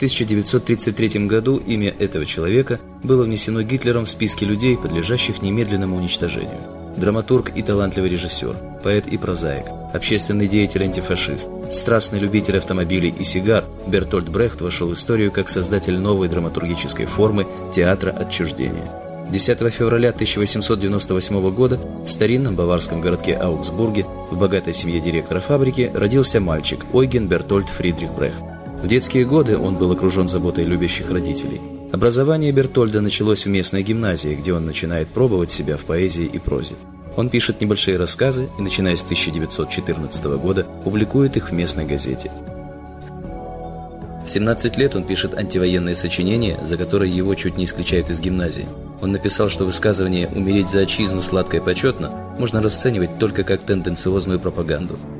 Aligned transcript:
1933 0.00 1.26
году 1.26 1.58
имя 1.58 1.94
этого 1.98 2.24
человека 2.24 2.80
было 3.02 3.24
внесено 3.24 3.60
Гитлером 3.60 4.06
в 4.06 4.08
списки 4.08 4.44
людей, 4.44 4.78
подлежащих 4.78 5.42
немедленному 5.42 5.94
уничтожению. 5.94 6.56
Драматург 6.96 7.52
и 7.54 7.60
талантливый 7.60 8.08
режиссер, 8.08 8.56
поэт 8.82 9.08
и 9.08 9.18
прозаик, 9.18 9.66
общественный 9.92 10.48
деятель-антифашист, 10.48 11.50
страстный 11.70 12.18
любитель 12.18 12.56
автомобилей 12.56 13.14
и 13.18 13.24
сигар, 13.24 13.64
Бертольд 13.86 14.30
Брехт 14.30 14.62
вошел 14.62 14.88
в 14.88 14.94
историю 14.94 15.30
как 15.30 15.50
создатель 15.50 15.98
новой 15.98 16.28
драматургической 16.30 17.04
формы 17.04 17.46
театра 17.74 18.10
отчуждения. 18.10 18.90
10 19.30 19.58
февраля 19.70 20.08
1898 20.08 21.50
года 21.50 21.78
в 22.06 22.10
старинном 22.10 22.56
баварском 22.56 23.02
городке 23.02 23.34
Аугсбурге 23.34 24.06
в 24.30 24.38
богатой 24.38 24.72
семье 24.72 24.98
директора 24.98 25.40
фабрики 25.40 25.90
родился 25.92 26.40
мальчик 26.40 26.86
Ойген 26.94 27.28
Бертольд 27.28 27.68
Фридрих 27.68 28.12
Брехт. 28.12 28.49
В 28.82 28.88
детские 28.88 29.26
годы 29.26 29.58
он 29.58 29.76
был 29.76 29.92
окружен 29.92 30.26
заботой 30.26 30.64
любящих 30.64 31.10
родителей. 31.10 31.60
Образование 31.92 32.50
Бертольда 32.50 33.02
началось 33.02 33.44
в 33.44 33.48
местной 33.48 33.82
гимназии, 33.82 34.34
где 34.34 34.54
он 34.54 34.64
начинает 34.64 35.08
пробовать 35.08 35.50
себя 35.50 35.76
в 35.76 35.84
поэзии 35.84 36.24
и 36.24 36.38
прозе. 36.38 36.76
Он 37.14 37.28
пишет 37.28 37.60
небольшие 37.60 37.98
рассказы 37.98 38.48
и, 38.58 38.62
начиная 38.62 38.96
с 38.96 39.04
1914 39.04 40.24
года, 40.38 40.66
публикует 40.82 41.36
их 41.36 41.50
в 41.50 41.52
местной 41.52 41.84
газете. 41.84 42.32
В 44.26 44.30
17 44.30 44.78
лет 44.78 44.96
он 44.96 45.04
пишет 45.04 45.34
антивоенные 45.36 45.94
сочинения, 45.94 46.58
за 46.62 46.78
которые 46.78 47.14
его 47.14 47.34
чуть 47.34 47.58
не 47.58 47.64
исключают 47.64 48.08
из 48.08 48.20
гимназии. 48.20 48.66
Он 49.02 49.12
написал, 49.12 49.50
что 49.50 49.66
высказывание 49.66 50.28
«умереть 50.28 50.70
за 50.70 50.80
отчизну 50.80 51.20
сладко 51.20 51.58
и 51.58 51.60
почетно» 51.60 52.10
можно 52.38 52.62
расценивать 52.62 53.18
только 53.18 53.44
как 53.44 53.62
тенденциозную 53.62 54.40
пропаганду– 54.40 54.98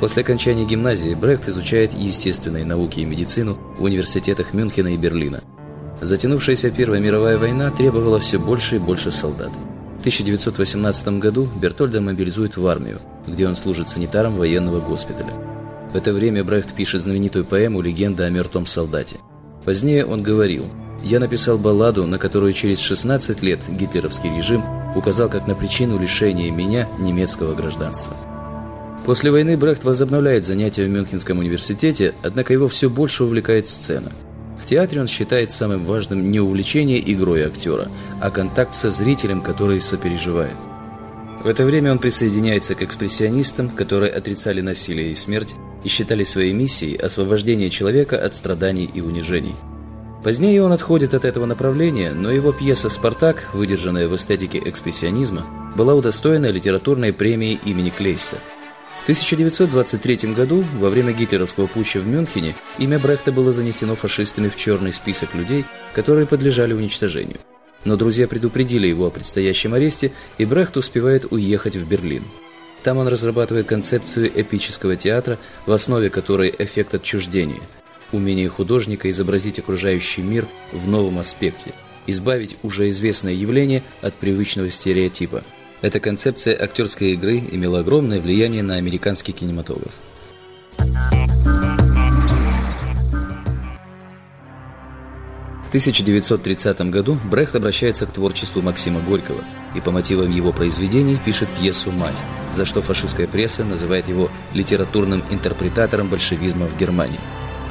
После 0.00 0.22
окончания 0.22 0.64
гимназии 0.64 1.14
Брехт 1.14 1.46
изучает 1.48 1.92
естественные 1.92 2.64
науки 2.64 3.00
и 3.00 3.04
медицину 3.04 3.58
в 3.78 3.82
университетах 3.84 4.54
Мюнхена 4.54 4.94
и 4.94 4.96
Берлина. 4.96 5.42
Затянувшаяся 6.00 6.70
Первая 6.70 7.00
мировая 7.00 7.36
война 7.36 7.70
требовала 7.70 8.18
все 8.18 8.38
больше 8.38 8.76
и 8.76 8.78
больше 8.78 9.10
солдат. 9.10 9.50
В 9.98 10.00
1918 10.00 11.18
году 11.18 11.46
Бертольда 11.60 12.00
мобилизуют 12.00 12.56
в 12.56 12.66
армию, 12.66 13.00
где 13.26 13.46
он 13.46 13.54
служит 13.54 13.90
санитаром 13.90 14.36
военного 14.36 14.80
госпиталя. 14.80 15.34
В 15.92 15.96
это 15.96 16.14
время 16.14 16.42
Брехт 16.44 16.72
пишет 16.74 17.02
знаменитую 17.02 17.44
поэму 17.44 17.82
«Легенда 17.82 18.24
о 18.24 18.30
мертвом 18.30 18.64
солдате». 18.64 19.16
Позднее 19.66 20.06
он 20.06 20.22
говорил 20.22 20.64
«Я 21.04 21.20
написал 21.20 21.58
балладу, 21.58 22.06
на 22.06 22.16
которую 22.16 22.54
через 22.54 22.80
16 22.80 23.42
лет 23.42 23.60
гитлеровский 23.68 24.34
режим 24.34 24.64
указал 24.96 25.28
как 25.28 25.46
на 25.46 25.54
причину 25.54 25.98
лишения 25.98 26.50
меня 26.50 26.88
немецкого 26.98 27.54
гражданства». 27.54 28.16
После 29.06 29.30
войны 29.30 29.56
Брехт 29.56 29.84
возобновляет 29.84 30.44
занятия 30.44 30.84
в 30.84 30.90
Мюнхенском 30.90 31.38
университете, 31.38 32.14
однако 32.22 32.52
его 32.52 32.68
все 32.68 32.90
больше 32.90 33.24
увлекает 33.24 33.66
сцена. 33.66 34.12
В 34.62 34.66
театре 34.66 35.00
он 35.00 35.08
считает 35.08 35.50
самым 35.50 35.84
важным 35.86 36.30
не 36.30 36.38
увлечение 36.38 37.00
игрой 37.12 37.44
актера, 37.46 37.88
а 38.20 38.30
контакт 38.30 38.74
со 38.74 38.90
зрителем, 38.90 39.40
который 39.40 39.80
сопереживает. 39.80 40.54
В 41.42 41.48
это 41.48 41.64
время 41.64 41.92
он 41.92 41.98
присоединяется 41.98 42.74
к 42.74 42.82
экспрессионистам, 42.82 43.70
которые 43.70 44.12
отрицали 44.12 44.60
насилие 44.60 45.12
и 45.12 45.16
смерть 45.16 45.54
и 45.82 45.88
считали 45.88 46.22
своей 46.22 46.52
миссией 46.52 46.96
освобождение 46.96 47.70
человека 47.70 48.22
от 48.22 48.34
страданий 48.34 48.90
и 48.92 49.00
унижений. 49.00 49.56
Позднее 50.22 50.62
он 50.62 50.72
отходит 50.72 51.14
от 51.14 51.24
этого 51.24 51.46
направления, 51.46 52.12
но 52.12 52.30
его 52.30 52.52
пьеса 52.52 52.90
«Спартак», 52.90 53.48
выдержанная 53.54 54.06
в 54.06 54.14
эстетике 54.14 54.60
экспрессионизма, 54.62 55.46
была 55.74 55.94
удостоена 55.94 56.50
литературной 56.50 57.14
премии 57.14 57.58
имени 57.64 57.88
Клейста– 57.88 58.36
1923 59.10 60.34
году, 60.34 60.64
во 60.78 60.88
время 60.88 61.12
гитлеровского 61.12 61.66
путча 61.66 61.98
в 61.98 62.06
Мюнхене, 62.06 62.54
имя 62.78 62.96
Брехта 62.96 63.32
было 63.32 63.50
занесено 63.50 63.96
фашистами 63.96 64.48
в 64.48 64.54
черный 64.54 64.92
список 64.92 65.34
людей, 65.34 65.64
которые 65.94 66.28
подлежали 66.28 66.74
уничтожению. 66.74 67.40
Но 67.84 67.96
друзья 67.96 68.28
предупредили 68.28 68.86
его 68.86 69.06
о 69.06 69.10
предстоящем 69.10 69.74
аресте, 69.74 70.12
и 70.38 70.44
Брехт 70.44 70.76
успевает 70.76 71.32
уехать 71.32 71.74
в 71.74 71.88
Берлин. 71.88 72.22
Там 72.84 72.98
он 72.98 73.08
разрабатывает 73.08 73.66
концепцию 73.66 74.30
эпического 74.32 74.94
театра, 74.94 75.40
в 75.66 75.72
основе 75.72 76.08
которой 76.08 76.54
эффект 76.56 76.94
отчуждения, 76.94 77.62
умение 78.12 78.48
художника 78.48 79.10
изобразить 79.10 79.58
окружающий 79.58 80.22
мир 80.22 80.46
в 80.70 80.86
новом 80.86 81.18
аспекте, 81.18 81.72
избавить 82.06 82.58
уже 82.62 82.88
известное 82.90 83.32
явление 83.32 83.82
от 84.02 84.14
привычного 84.14 84.70
стереотипа– 84.70 85.42
эта 85.82 86.00
концепция 86.00 86.60
актерской 86.62 87.12
игры 87.12 87.38
имела 87.38 87.80
огромное 87.80 88.20
влияние 88.20 88.62
на 88.62 88.76
американский 88.76 89.32
кинематограф. 89.32 89.92
В 95.64 95.68
1930 95.70 96.80
году 96.90 97.16
Брехт 97.30 97.54
обращается 97.54 98.04
к 98.04 98.12
творчеству 98.12 98.60
Максима 98.60 99.00
Горького 99.00 99.40
и 99.76 99.80
по 99.80 99.92
мотивам 99.92 100.28
его 100.28 100.52
произведений 100.52 101.16
пишет 101.24 101.48
пьесу 101.60 101.92
«Мать», 101.92 102.20
за 102.52 102.66
что 102.66 102.82
фашистская 102.82 103.28
пресса 103.28 103.64
называет 103.64 104.08
его 104.08 104.30
литературным 104.52 105.22
интерпретатором 105.30 106.08
большевизма 106.08 106.66
в 106.66 106.76
Германии. 106.76 107.20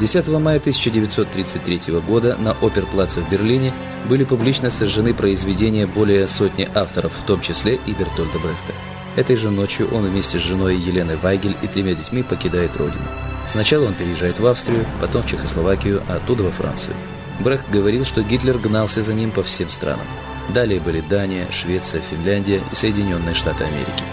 10 0.00 0.28
мая 0.28 0.58
1933 0.58 1.94
года 2.06 2.36
на 2.38 2.52
Оперплаце 2.52 3.20
в 3.20 3.30
Берлине 3.30 3.72
были 4.08 4.24
публично 4.24 4.70
сожжены 4.70 5.12
произведения 5.12 5.86
более 5.86 6.28
сотни 6.28 6.68
авторов, 6.72 7.12
в 7.12 7.26
том 7.26 7.40
числе 7.40 7.80
и 7.86 7.90
Бертольда 7.90 8.38
Брехта. 8.38 8.74
Этой 9.16 9.34
же 9.34 9.50
ночью 9.50 9.88
он 9.92 10.04
вместе 10.04 10.38
с 10.38 10.42
женой 10.42 10.76
Еленой 10.76 11.16
Вайгель 11.16 11.56
и 11.62 11.66
тремя 11.66 11.94
детьми 11.94 12.22
покидает 12.22 12.76
родину. 12.76 13.02
Сначала 13.48 13.86
он 13.86 13.94
переезжает 13.94 14.38
в 14.38 14.46
Австрию, 14.46 14.86
потом 15.00 15.22
в 15.22 15.26
Чехословакию, 15.26 16.02
а 16.08 16.16
оттуда 16.16 16.44
во 16.44 16.52
Францию. 16.52 16.94
Брехт 17.40 17.68
говорил, 17.70 18.04
что 18.04 18.22
Гитлер 18.22 18.58
гнался 18.58 19.02
за 19.02 19.14
ним 19.14 19.32
по 19.32 19.42
всем 19.42 19.68
странам. 19.68 20.06
Далее 20.54 20.80
были 20.80 21.00
Дания, 21.00 21.46
Швеция, 21.50 22.00
Финляндия 22.08 22.60
и 22.70 22.74
Соединенные 22.74 23.34
Штаты 23.34 23.64
Америки. 23.64 24.04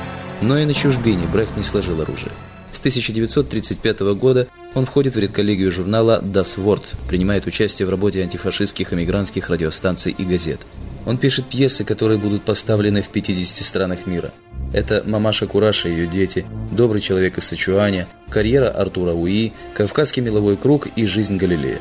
Но 0.42 0.58
и 0.58 0.66
на 0.66 0.74
чужбине 0.74 1.28
Брехт 1.28 1.56
не 1.56 1.64
сложил 1.64 2.02
оружие. 2.02 2.32
С 2.72 2.80
1935 2.80 4.00
года 4.16 4.48
он 4.76 4.86
входит 4.86 5.16
в 5.16 5.20
редколлегию 5.20 5.72
журнала 5.72 6.22
Das 6.22 6.58
Wort, 6.58 6.84
принимает 7.08 7.48
участие 7.48 7.88
в 7.88 7.90
работе 7.90 8.22
антифашистских 8.22 8.94
эмигрантских 8.94 9.50
радиостанций 9.50 10.14
и 10.16 10.24
газет. 10.24 10.60
Он 11.06 11.18
пишет 11.18 11.46
пьесы, 11.46 11.86
которые 11.86 12.20
будут 12.20 12.44
поставлены 12.44 13.02
в 13.02 13.08
50 13.08 13.66
странах 13.66 14.06
мира. 14.06 14.34
Это 14.74 15.02
«Мамаша 15.06 15.48
Кураша 15.48 15.88
и 15.88 15.94
ее 15.94 16.08
дети», 16.08 16.46
«Добрый 16.72 17.00
человек 17.00 17.38
из 17.38 17.46
Сычуаня», 17.46 18.08
«Карьера 18.30 18.70
Артура 18.70 19.14
Уи», 19.14 19.54
«Кавказский 19.74 20.22
меловой 20.22 20.58
круг» 20.58 20.88
и 20.96 21.06
«Жизнь 21.06 21.38
Галилея». 21.38 21.80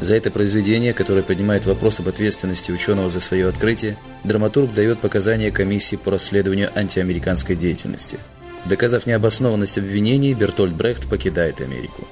За 0.00 0.14
это 0.16 0.30
произведение, 0.30 0.94
которое 0.94 1.22
поднимает 1.22 1.66
вопрос 1.66 2.00
об 2.00 2.08
ответственности 2.08 2.72
ученого 2.72 3.10
за 3.10 3.20
свое 3.20 3.46
открытие, 3.46 3.96
драматург 4.24 4.72
дает 4.72 5.00
показания 5.00 5.50
комиссии 5.50 5.96
по 5.96 6.10
расследованию 6.12 6.70
антиамериканской 6.74 7.56
деятельности. 7.56 8.18
Доказав 8.64 9.06
необоснованность 9.06 9.78
обвинений, 9.78 10.34
Бертольд 10.34 10.74
Брехт 10.74 11.08
покидает 11.08 11.60
Америку 11.60 12.08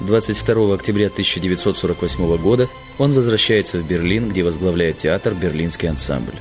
22 0.00 0.74
октября 0.74 1.06
1948 1.06 2.36
года 2.36 2.68
он 2.98 3.14
возвращается 3.14 3.78
в 3.78 3.86
Берлин, 3.86 4.28
где 4.28 4.44
возглавляет 4.44 4.98
театр 4.98 5.34
«Берлинский 5.34 5.88
ансамбль». 5.88 6.36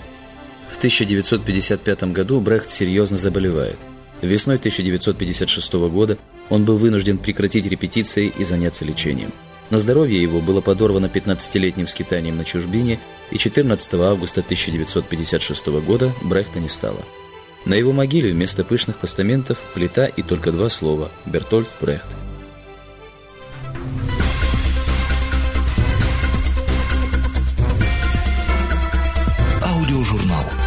В 0.72 0.78
1955 0.78 2.03
году 2.13 2.40
Брехт 2.40 2.69
серьезно 2.69 3.18
заболевает. 3.18 3.78
Весной 4.22 4.57
1956 4.57 5.73
года 5.90 6.18
он 6.50 6.66
был 6.66 6.78
вынужден 6.78 7.18
прекратить 7.18 7.66
репетиции 7.66 8.31
и 8.38 8.44
заняться 8.44 8.85
лечением. 8.85 9.31
Но 9.69 9.79
здоровье 9.79 10.22
его 10.22 10.39
было 10.39 10.62
подорвано 10.62 11.07
15-летним 11.07 11.88
скитанием 11.88 12.38
на 12.38 12.45
чужбине, 12.45 13.00
и 13.31 13.38
14 13.38 13.94
августа 13.95 14.42
1956 14.42 15.68
года 15.81 16.12
Брехта 16.21 16.59
не 16.59 16.69
стало. 16.69 17.04
На 17.65 17.74
его 17.74 17.92
могиле 17.92 18.31
вместо 18.31 18.63
пышных 18.63 18.98
постаментов 18.98 19.57
плита 19.74 20.06
и 20.06 20.21
только 20.21 20.51
два 20.51 20.69
слова 20.69 21.12
«Бертольд 21.25 21.68
Брехт». 21.81 22.17
Audiojornal. 29.88 30.67